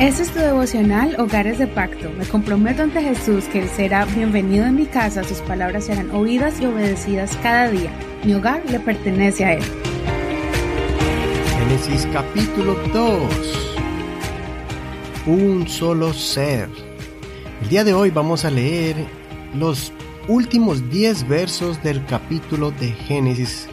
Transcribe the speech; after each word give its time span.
Este 0.00 0.24
es 0.24 0.32
tu 0.32 0.40
devocional 0.40 1.14
Hogares 1.20 1.58
de 1.58 1.68
Pacto. 1.68 2.10
Me 2.18 2.26
comprometo 2.26 2.82
ante 2.82 3.00
Jesús 3.00 3.44
que 3.44 3.60
Él 3.60 3.68
será 3.68 4.04
bienvenido 4.06 4.66
en 4.66 4.74
mi 4.74 4.86
casa, 4.86 5.22
sus 5.22 5.38
palabras 5.38 5.84
serán 5.84 6.10
oídas 6.10 6.60
y 6.60 6.66
obedecidas 6.66 7.36
cada 7.44 7.70
día. 7.70 7.92
Mi 8.24 8.34
hogar 8.34 8.60
le 8.68 8.80
pertenece 8.80 9.44
a 9.44 9.52
Él. 9.54 9.62
Génesis 11.58 12.08
capítulo 12.12 12.74
2. 12.92 13.76
Un 15.26 15.68
solo 15.68 16.12
ser. 16.12 16.68
El 17.62 17.68
día 17.68 17.84
de 17.84 17.94
hoy 17.94 18.10
vamos 18.10 18.44
a 18.44 18.50
leer 18.50 18.96
los 19.54 19.92
últimos 20.26 20.90
10 20.90 21.28
versos 21.28 21.80
del 21.84 22.04
capítulo 22.04 22.72
de 22.72 22.88
Génesis 22.88 23.68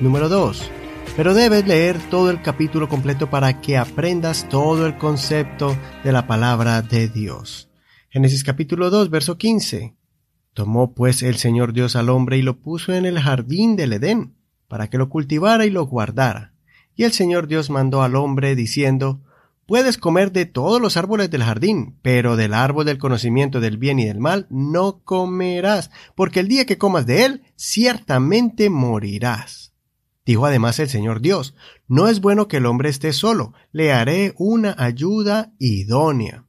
número 0.00 0.28
2. 0.28 0.68
Pero 1.16 1.34
debes 1.34 1.66
leer 1.66 1.98
todo 2.08 2.30
el 2.30 2.40
capítulo 2.40 2.88
completo 2.88 3.28
para 3.28 3.60
que 3.60 3.76
aprendas 3.76 4.48
todo 4.48 4.86
el 4.86 4.96
concepto 4.96 5.76
de 6.04 6.12
la 6.12 6.26
palabra 6.26 6.80
de 6.82 7.08
Dios. 7.08 7.68
Génesis 8.08 8.44
capítulo 8.44 8.90
2, 8.90 9.10
verso 9.10 9.36
15. 9.36 9.96
Tomó 10.54 10.94
pues 10.94 11.22
el 11.22 11.36
Señor 11.36 11.72
Dios 11.72 11.94
al 11.96 12.08
hombre 12.08 12.38
y 12.38 12.42
lo 12.42 12.60
puso 12.60 12.94
en 12.94 13.06
el 13.06 13.18
jardín 13.20 13.76
del 13.76 13.92
Edén, 13.92 14.34
para 14.68 14.88
que 14.88 14.98
lo 14.98 15.08
cultivara 15.08 15.66
y 15.66 15.70
lo 15.70 15.84
guardara. 15.84 16.54
Y 16.94 17.04
el 17.04 17.12
Señor 17.12 17.48
Dios 17.48 17.70
mandó 17.70 18.02
al 18.02 18.16
hombre 18.16 18.54
diciendo, 18.54 19.20
Puedes 19.66 19.98
comer 19.98 20.32
de 20.32 20.46
todos 20.46 20.80
los 20.80 20.96
árboles 20.96 21.30
del 21.30 21.44
jardín, 21.44 21.96
pero 22.02 22.36
del 22.36 22.54
árbol 22.54 22.86
del 22.86 22.98
conocimiento 22.98 23.60
del 23.60 23.78
bien 23.78 24.00
y 24.00 24.04
del 24.04 24.18
mal 24.18 24.46
no 24.50 25.00
comerás, 25.04 25.90
porque 26.16 26.40
el 26.40 26.48
día 26.48 26.66
que 26.66 26.78
comas 26.78 27.06
de 27.06 27.24
él, 27.24 27.42
ciertamente 27.54 28.68
morirás. 28.70 29.69
Dijo 30.24 30.46
además 30.46 30.78
el 30.78 30.88
Señor 30.88 31.20
Dios, 31.20 31.54
No 31.88 32.08
es 32.08 32.20
bueno 32.20 32.48
que 32.48 32.58
el 32.58 32.66
hombre 32.66 32.88
esté 32.88 33.12
solo, 33.12 33.54
le 33.72 33.92
haré 33.92 34.34
una 34.36 34.74
ayuda 34.78 35.52
idónea. 35.58 36.44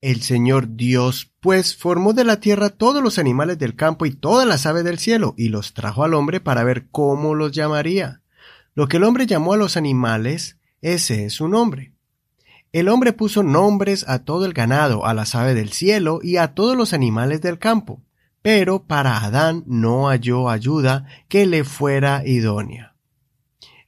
El 0.00 0.22
Señor 0.22 0.76
Dios, 0.76 1.30
pues, 1.40 1.76
formó 1.76 2.14
de 2.14 2.24
la 2.24 2.40
tierra 2.40 2.70
todos 2.70 3.02
los 3.02 3.18
animales 3.18 3.58
del 3.58 3.76
campo 3.76 4.06
y 4.06 4.12
todas 4.12 4.46
las 4.46 4.64
aves 4.64 4.84
del 4.84 4.98
cielo, 4.98 5.34
y 5.36 5.50
los 5.50 5.74
trajo 5.74 6.04
al 6.04 6.14
hombre 6.14 6.40
para 6.40 6.64
ver 6.64 6.88
cómo 6.90 7.34
los 7.34 7.52
llamaría. 7.52 8.22
Lo 8.74 8.88
que 8.88 8.96
el 8.96 9.04
hombre 9.04 9.26
llamó 9.26 9.52
a 9.52 9.58
los 9.58 9.76
animales, 9.76 10.56
ese 10.80 11.26
es 11.26 11.34
su 11.34 11.48
nombre. 11.48 11.92
El 12.72 12.88
hombre 12.88 13.12
puso 13.12 13.42
nombres 13.42 14.08
a 14.08 14.20
todo 14.20 14.46
el 14.46 14.52
ganado, 14.52 15.04
a 15.04 15.12
las 15.12 15.34
aves 15.34 15.56
del 15.56 15.72
cielo 15.72 16.20
y 16.22 16.36
a 16.36 16.54
todos 16.54 16.76
los 16.76 16.92
animales 16.92 17.42
del 17.42 17.58
campo, 17.58 18.00
pero 18.42 18.84
para 18.84 19.24
Adán 19.24 19.64
no 19.66 20.08
halló 20.08 20.48
ayuda 20.48 21.06
que 21.28 21.46
le 21.46 21.64
fuera 21.64 22.22
idónea. 22.24 22.89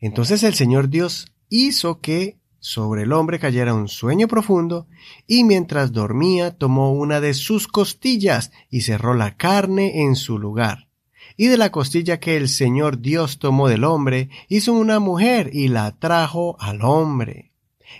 Entonces 0.02 0.42
el 0.42 0.54
Señor 0.54 0.88
Dios 0.88 1.32
hizo 1.48 2.00
que 2.00 2.36
sobre 2.58 3.02
el 3.02 3.12
hombre 3.12 3.38
cayera 3.38 3.72
un 3.72 3.88
sueño 3.88 4.28
profundo, 4.28 4.86
y 5.26 5.44
mientras 5.44 5.92
dormía 5.92 6.50
tomó 6.56 6.92
una 6.92 7.20
de 7.20 7.34
sus 7.34 7.68
costillas 7.68 8.52
y 8.68 8.82
cerró 8.82 9.14
la 9.14 9.36
carne 9.36 10.02
en 10.02 10.16
su 10.16 10.38
lugar. 10.38 10.88
Y 11.36 11.46
de 11.46 11.56
la 11.56 11.70
costilla 11.70 12.18
que 12.20 12.36
el 12.36 12.48
Señor 12.48 13.00
Dios 13.00 13.38
tomó 13.38 13.68
del 13.68 13.84
hombre, 13.84 14.28
hizo 14.48 14.72
una 14.72 14.98
mujer 14.98 15.50
y 15.52 15.68
la 15.68 15.92
trajo 15.92 16.56
al 16.60 16.82
hombre. 16.82 17.52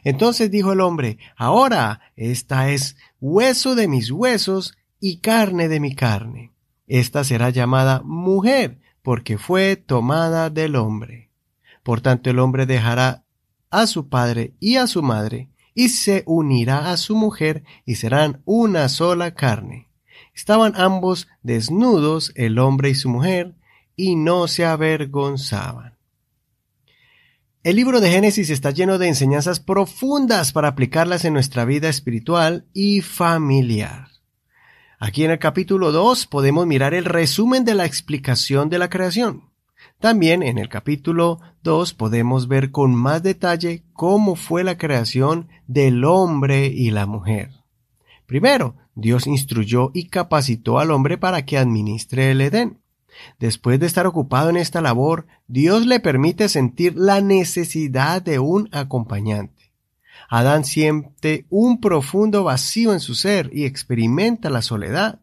Entonces 0.03 0.51
dijo 0.51 0.73
el 0.73 0.81
hombre, 0.81 1.19
Ahora 1.37 2.01
esta 2.17 2.71
es 2.71 2.97
hueso 3.21 3.77
de 3.77 3.87
mis 3.87 4.11
huesos 4.11 4.77
y 5.01 5.19
carne 5.19 5.69
de 5.69 5.79
mi 5.79 5.95
carne. 5.95 6.53
Esta 6.89 7.23
será 7.23 7.51
llamada 7.51 8.03
mujer, 8.05 8.81
porque 9.03 9.39
fue 9.39 9.77
tomada 9.77 10.51
del 10.51 10.75
hombre. 10.77 11.32
Por 11.83 12.01
tanto 12.01 12.31
el 12.31 12.39
hombre 12.39 12.67
dejará 12.67 13.25
a 13.71 13.87
su 13.87 14.09
padre 14.09 14.55
y 14.61 14.77
a 14.77 14.87
su 14.87 15.03
madre, 15.03 15.49
y 15.75 15.89
se 15.89 16.23
unirá 16.27 16.91
a 16.91 16.97
su 16.97 17.17
mujer, 17.17 17.65
y 17.87 17.95
serán 17.97 18.43
una 18.45 18.89
sola 18.89 19.35
carne. 19.35 19.89
Estaban 20.35 20.75
ambos 20.77 21.29
desnudos, 21.43 22.33
el 22.37 22.59
hombre 22.59 22.91
y 22.91 22.95
su 22.95 23.09
mujer, 23.09 23.55
y 23.97 24.17
no 24.17 24.49
se 24.49 24.65
avergonzaban. 24.65 25.99
El 27.63 27.77
libro 27.77 28.01
de 28.01 28.11
Génesis 28.11 28.51
está 28.51 28.73
lleno 28.73 28.99
de 28.99 29.07
enseñanzas 29.07 29.61
profundas 29.61 30.53
para 30.53 30.69
aplicarlas 30.69 31.25
en 31.25 31.33
nuestra 31.33 31.65
vida 31.65 31.89
espiritual 31.89 32.67
y 32.73 33.03
familiar. 33.03 34.09
Aquí 34.99 35.25
en 35.25 35.31
el 35.31 35.39
capítulo 35.39 35.93
2 35.93 36.27
podemos 36.27 36.67
mirar 36.67 36.93
el 36.93 37.05
resumen 37.05 37.65
de 37.65 37.75
la 37.75 37.85
explicación 37.85 38.69
de 38.69 38.79
la 38.79 38.91
creación. 38.91 39.52
También 40.01 40.43
en 40.43 40.59
el 40.59 40.69
capítulo 40.69 41.41
2 41.63 41.95
podemos 41.95 42.49
ver 42.49 42.71
con 42.71 42.95
más 42.95 43.23
detalle 43.23 43.85
cómo 43.93 44.35
fue 44.35 44.65
la 44.65 44.77
creación 44.77 45.49
del 45.67 46.05
hombre 46.05 46.67
y 46.67 46.91
la 46.91 47.07
mujer. 47.07 47.51
Primero, 48.27 48.77
Dios 48.95 49.27
instruyó 49.27 49.91
y 49.95 50.09
capacitó 50.09 50.79
al 50.79 50.91
hombre 50.91 51.19
para 51.19 51.45
que 51.45 51.59
administre 51.59 52.31
el 52.31 52.41
Edén. 52.41 52.79
Después 53.39 53.79
de 53.79 53.87
estar 53.87 54.07
ocupado 54.07 54.51
en 54.51 54.57
esta 54.57 54.81
labor, 54.81 55.27
Dios 55.47 55.87
le 55.87 56.01
permite 56.01 56.49
sentir 56.49 56.97
la 56.97 57.21
necesidad 57.21 58.23
de 58.23 58.39
un 58.39 58.69
acompañante. 58.73 59.71
Adán 60.29 60.65
siente 60.65 61.47
un 61.51 61.81
profundo 61.81 62.45
vacío 62.45 62.93
en 62.93 63.01
su 63.01 63.15
ser 63.15 63.51
y 63.53 63.65
experimenta 63.65 64.49
la 64.49 64.63
soledad. 64.63 65.21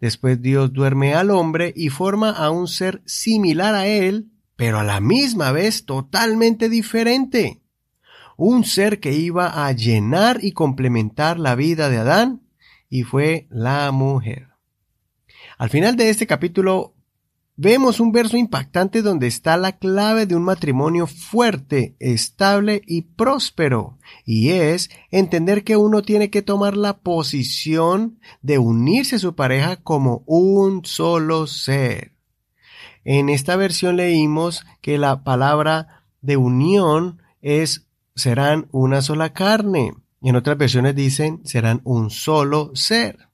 Después 0.00 0.40
Dios 0.40 0.72
duerme 0.72 1.14
al 1.14 1.30
hombre 1.30 1.72
y 1.76 1.88
forma 1.88 2.30
a 2.30 2.50
un 2.50 2.68
ser 2.68 3.02
similar 3.04 3.74
a 3.74 3.86
él, 3.86 4.30
pero 4.56 4.78
a 4.78 4.84
la 4.84 5.00
misma 5.00 5.52
vez 5.52 5.84
totalmente 5.84 6.68
diferente. 6.68 7.62
Un 8.36 8.64
ser 8.64 9.00
que 9.00 9.12
iba 9.12 9.66
a 9.66 9.72
llenar 9.72 10.38
y 10.42 10.52
complementar 10.52 11.38
la 11.38 11.54
vida 11.54 11.88
de 11.88 11.98
Adán, 11.98 12.42
y 12.88 13.04
fue 13.04 13.46
la 13.50 13.90
mujer. 13.92 14.48
Al 15.58 15.70
final 15.70 15.96
de 15.96 16.10
este 16.10 16.26
capítulo 16.26 16.94
vemos 17.62 18.00
un 18.00 18.10
verso 18.10 18.38
impactante 18.38 19.02
donde 19.02 19.26
está 19.26 19.58
la 19.58 19.72
clave 19.72 20.24
de 20.24 20.34
un 20.34 20.44
matrimonio 20.44 21.06
fuerte, 21.06 21.94
estable 22.00 22.80
y 22.86 23.02
próspero, 23.02 23.98
y 24.24 24.48
es 24.48 24.88
entender 25.10 25.62
que 25.62 25.76
uno 25.76 26.00
tiene 26.00 26.30
que 26.30 26.40
tomar 26.40 26.74
la 26.74 27.00
posición 27.00 28.18
de 28.40 28.56
unirse 28.56 29.16
a 29.16 29.18
su 29.18 29.34
pareja 29.34 29.76
como 29.76 30.22
un 30.24 30.86
solo 30.86 31.46
ser. 31.46 32.14
En 33.04 33.28
esta 33.28 33.56
versión 33.56 33.96
leímos 33.96 34.64
que 34.80 34.96
la 34.96 35.22
palabra 35.22 36.06
de 36.22 36.38
unión 36.38 37.20
es 37.42 37.86
serán 38.16 38.68
una 38.72 39.02
sola 39.02 39.34
carne. 39.34 39.92
Y 40.22 40.30
en 40.30 40.36
otras 40.36 40.56
versiones 40.56 40.94
dicen 40.94 41.42
serán 41.44 41.82
un 41.84 42.08
solo 42.08 42.70
ser. 42.74 43.28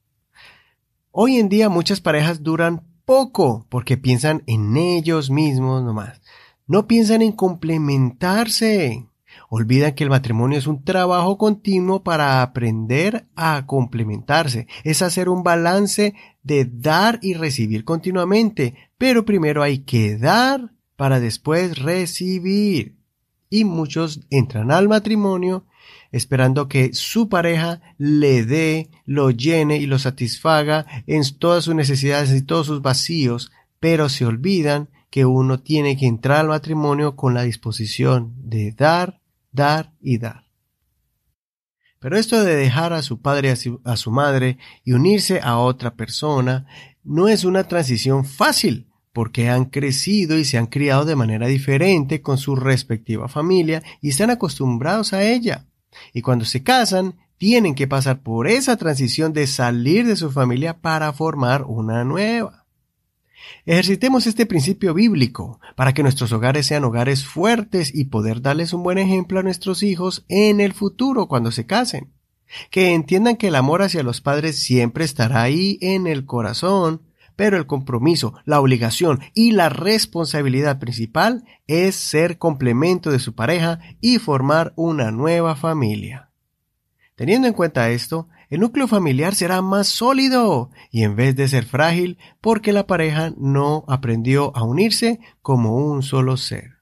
Hoy 1.13 1.37
en 1.37 1.49
día 1.49 1.69
muchas 1.69 2.01
parejas 2.01 2.43
duran 2.43 2.83
poco 3.07 3.67
porque 3.71 3.97
piensan 3.97 4.43
en 4.47 4.77
ellos 4.77 5.31
mismos 5.31 5.83
nomás. 5.83 6.21
No 6.67 6.87
piensan 6.87 7.23
en 7.23 7.33
complementarse. 7.33 9.07
Olvidan 9.49 9.95
que 9.95 10.05
el 10.05 10.11
matrimonio 10.11 10.59
es 10.59 10.67
un 10.67 10.85
trabajo 10.85 11.39
continuo 11.39 12.03
para 12.03 12.43
aprender 12.43 13.27
a 13.37 13.65
complementarse. 13.67 14.67
Es 14.83 15.01
hacer 15.03 15.29
un 15.29 15.43
balance 15.43 16.15
de 16.43 16.65
dar 16.65 17.19
y 17.23 17.35
recibir 17.35 17.85
continuamente. 17.85 18.75
Pero 18.99 19.25
primero 19.25 19.63
hay 19.63 19.79
que 19.79 20.19
dar 20.19 20.73
para 20.97 21.21
después 21.21 21.79
recibir. 21.79 22.97
Y 23.49 23.65
muchos 23.65 24.27
entran 24.31 24.73
al 24.73 24.89
matrimonio 24.89 25.65
esperando 26.13 26.69
que 26.69 26.93
su 26.95 27.29
pareja 27.29 27.81
le 27.99 28.45
dé, 28.45 28.91
lo 29.05 29.31
llene 29.31 29.77
y 29.79 29.87
lo 29.87 29.99
satisfaga 29.99 30.87
en 31.07 31.23
todas 31.39 31.65
sus 31.65 31.75
necesidades 31.75 32.33
y 32.33 32.43
todos 32.43 32.67
sus 32.67 32.83
vacíos, 32.83 33.51
pero 33.81 34.09
se 34.09 34.25
olvidan 34.25 34.89
que 35.11 35.25
uno 35.25 35.61
tiene 35.61 35.97
que 35.97 36.07
entrar 36.07 36.41
al 36.41 36.49
matrimonio 36.49 37.17
con 37.17 37.35
la 37.35 37.43
disposición 37.43 38.35
de 38.37 38.73
dar, 38.73 39.21
dar 39.53 39.93
y 40.01 40.19
dar. 40.19 40.47
Pero 41.99 42.19
esto 42.19 42.45
de 42.45 42.57
dejar 42.57 42.93
a 42.93 43.03
su 43.03 43.21
padre 43.21 43.49
y 43.49 43.79
a 43.85 43.97
su 43.97 44.11
madre 44.11 44.59
y 44.85 44.93
unirse 44.93 45.41
a 45.43 45.59
otra 45.59 45.95
persona 45.95 46.67
no 47.03 47.29
es 47.29 47.45
una 47.45 47.65
transición 47.65 48.25
fácil, 48.25 48.89
porque 49.17 49.49
han 49.49 49.65
crecido 49.65 50.37
y 50.39 50.45
se 50.45 50.59
han 50.59 50.67
criado 50.67 51.07
de 51.07 51.17
manera 51.17 51.47
diferente 51.47 52.21
con 52.21 52.37
su 52.37 52.55
respectiva 52.55 53.29
familia 53.29 53.83
y 54.03 54.11
están 54.11 54.29
acostumbrados 54.29 55.15
a 55.15 55.25
ella. 55.25 55.65
Y 56.13 56.23
cuando 56.23 56.45
se 56.45 56.63
casan, 56.63 57.17
tienen 57.39 57.75
que 57.75 57.87
pasar 57.87 58.23
por 58.23 58.49
esa 58.49 58.77
transición 58.77 59.33
de 59.33 59.47
salir 59.47 60.07
de 60.07 60.17
su 60.17 60.31
familia 60.31 60.79
para 60.81 61.13
formar 61.13 61.65
una 61.65 62.05
nueva. 62.05 62.67
Ejercitemos 63.65 64.27
este 64.27 64.47
principio 64.47 64.95
bíblico 64.95 65.61
para 65.75 65.93
que 65.93 66.03
nuestros 66.03 66.33
hogares 66.33 66.67
sean 66.67 66.85
hogares 66.85 67.25
fuertes 67.25 67.95
y 67.95 68.05
poder 68.05 68.41
darles 68.41 68.73
un 68.73 68.83
buen 68.83 68.99
ejemplo 68.99 69.41
a 69.41 69.43
nuestros 69.43 69.83
hijos 69.83 70.25
en 70.29 70.61
el 70.61 70.73
futuro 70.73 71.29
cuando 71.29 71.51
se 71.51 71.67
casen. 71.67 72.13
Que 72.71 72.95
entiendan 72.95 73.37
que 73.37 73.49
el 73.49 73.57
amor 73.57 73.83
hacia 73.83 74.05
los 74.05 74.21
padres 74.21 74.59
siempre 74.59 75.05
estará 75.05 75.43
ahí 75.43 75.79
en 75.81 76.07
el 76.07 76.27
corazón, 76.27 77.03
pero 77.37 77.59
el 77.59 77.67
compromiso, 77.67 78.35
la 78.45 78.61
obligación 78.61 79.21
y 79.35 79.53
la 79.53 79.69
responsabilidad 79.69 80.79
principal 80.79 81.45
es 81.67 81.95
ser 81.95 82.39
complemento 82.39 83.11
de 83.11 83.19
su 83.19 83.35
pareja 83.35 83.79
y 84.01 84.19
formar 84.19 84.73
una 84.75 85.11
nueva 85.11 85.55
familia. 85.55 86.31
Teniendo 87.15 87.47
en 87.47 87.55
cuenta 87.55 87.91
esto, 87.91 88.29
el 88.49 88.61
núcleo 88.61 88.87
familiar 88.89 89.35
será 89.35 89.61
más 89.61 89.89
sólido 89.89 90.71
y 90.91 91.03
en 91.03 91.17
vez 91.17 91.35
de 91.35 91.49
ser 91.49 91.65
frágil 91.65 92.19
porque 92.41 92.73
la 92.73 92.87
pareja 92.87 93.33
no 93.37 93.85
aprendió 93.89 94.57
a 94.57 94.63
unirse 94.63 95.21
como 95.43 95.77
un 95.77 96.03
solo 96.03 96.37
ser. 96.37 96.77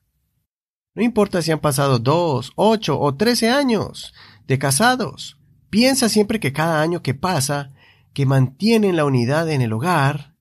No 0.95 1.03
importa 1.03 1.43
si 1.43 1.51
han 1.51 1.61
pasado 1.61 1.99
dos, 1.99 2.53
ocho 2.55 3.01
o 3.01 3.15
trece 3.17 3.51
años 3.51 4.15
de 4.47 4.59
casados, 4.59 5.39
piensa 5.71 6.09
siempre 6.09 6.39
que 6.39 6.53
cada 6.53 6.83
año 6.83 7.03
que 7.03 7.15
pasa, 7.15 7.73
que 8.13 8.27
mantienen 8.27 8.97
la 8.97 9.05
unidad 9.05 9.51
en 9.51 9.63
el 9.63 9.73
hogar, 9.73 10.34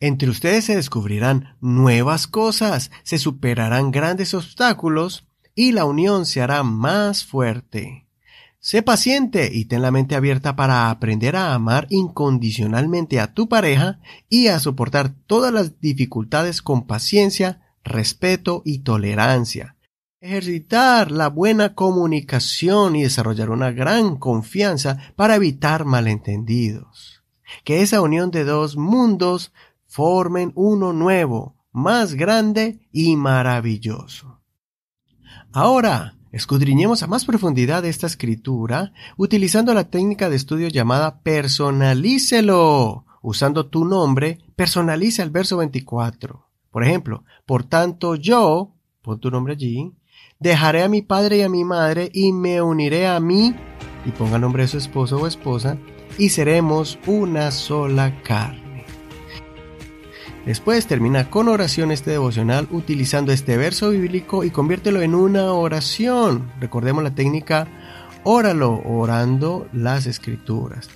entre 0.00 0.30
ustedes 0.30 0.64
se 0.64 0.76
descubrirán 0.76 1.56
nuevas 1.60 2.26
cosas, 2.26 2.90
se 3.02 3.18
superarán 3.18 3.90
grandes 3.90 4.34
obstáculos 4.34 5.26
y 5.54 5.72
la 5.72 5.84
unión 5.84 6.24
se 6.24 6.40
hará 6.40 6.62
más 6.62 7.24
fuerte. 7.24 8.06
Sé 8.60 8.82
paciente 8.82 9.50
y 9.52 9.66
ten 9.66 9.82
la 9.82 9.90
mente 9.90 10.14
abierta 10.14 10.56
para 10.56 10.90
aprender 10.90 11.36
a 11.36 11.54
amar 11.54 11.86
incondicionalmente 11.90 13.20
a 13.20 13.32
tu 13.32 13.48
pareja 13.48 14.00
y 14.28 14.48
a 14.48 14.58
soportar 14.58 15.14
todas 15.26 15.52
las 15.52 15.80
dificultades 15.80 16.60
con 16.60 16.86
paciencia, 16.86 17.62
respeto 17.84 18.62
y 18.64 18.80
tolerancia. 18.80 19.76
Ejercitar 20.20 21.12
la 21.12 21.28
buena 21.28 21.74
comunicación 21.74 22.96
y 22.96 23.04
desarrollar 23.04 23.50
una 23.50 23.70
gran 23.70 24.16
confianza 24.16 24.98
para 25.14 25.36
evitar 25.36 25.84
malentendidos. 25.84 27.22
Que 27.64 27.82
esa 27.82 28.02
unión 28.02 28.32
de 28.32 28.44
dos 28.44 28.76
mundos 28.76 29.52
formen 29.88 30.52
uno 30.54 30.92
nuevo, 30.92 31.56
más 31.72 32.14
grande 32.14 32.88
y 32.92 33.16
maravilloso. 33.16 34.40
Ahora, 35.52 36.14
Escudriñemos 36.30 37.02
a 37.02 37.06
más 37.06 37.24
profundidad 37.24 37.86
esta 37.86 38.06
escritura 38.06 38.92
utilizando 39.16 39.72
la 39.72 39.84
técnica 39.84 40.28
de 40.28 40.36
estudio 40.36 40.68
llamada 40.68 41.20
personalícelo. 41.22 43.06
Usando 43.22 43.66
tu 43.66 43.84
nombre, 43.86 44.38
personaliza 44.54 45.22
el 45.22 45.30
verso 45.30 45.56
24. 45.56 46.46
Por 46.70 46.84
ejemplo, 46.84 47.24
por 47.46 47.64
tanto 47.64 48.14
yo, 48.14 48.74
pon 49.02 49.18
tu 49.20 49.30
nombre 49.30 49.54
allí, 49.54 49.92
dejaré 50.38 50.82
a 50.82 50.88
mi 50.88 51.02
padre 51.02 51.38
y 51.38 51.42
a 51.42 51.48
mi 51.48 51.64
madre 51.64 52.10
y 52.12 52.32
me 52.32 52.60
uniré 52.60 53.06
a 53.08 53.18
mí, 53.20 53.54
y 54.04 54.10
ponga 54.10 54.38
nombre 54.38 54.62
de 54.62 54.68
su 54.68 54.78
esposo 54.78 55.16
o 55.16 55.26
esposa, 55.26 55.78
y 56.18 56.28
seremos 56.28 56.98
una 57.06 57.50
sola 57.50 58.22
carne. 58.22 58.67
Después 60.48 60.86
termina 60.86 61.28
con 61.28 61.46
oración 61.46 61.92
este 61.92 62.12
devocional 62.12 62.68
utilizando 62.70 63.32
este 63.32 63.58
verso 63.58 63.90
bíblico 63.90 64.44
y 64.44 64.50
conviértelo 64.50 65.02
en 65.02 65.14
una 65.14 65.52
oración. 65.52 66.50
Recordemos 66.58 67.04
la 67.04 67.14
técnica 67.14 67.68
óralo, 68.24 68.80
orando 68.86 69.68
las 69.74 70.06
escrituras. 70.06 70.88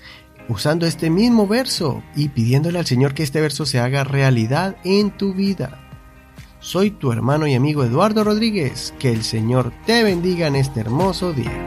Usando 0.49 0.87
este 0.87 1.11
mismo 1.11 1.47
verso 1.47 2.03
y 2.17 2.31
pidiéndole 2.31 2.79
al 2.79 2.87
Señor 2.87 3.13
que 3.13 3.25
este 3.25 3.43
verso 3.43 3.67
se 3.67 3.79
haga 3.79 4.05
realidad 4.05 4.79
en 4.85 5.11
tu 5.11 5.35
vida. 5.35 5.79
Soy 6.61 6.91
tu 6.91 7.13
hermano 7.13 7.47
y 7.47 7.53
amigo 7.53 7.85
Eduardo 7.85 8.25
Rodríguez. 8.25 8.95
Que 8.99 9.13
el 9.13 9.23
Señor 9.23 9.71
te 9.85 10.03
bendiga 10.03 10.47
en 10.47 10.57
este 10.57 10.81
hermoso 10.81 11.35
día. 11.35 11.62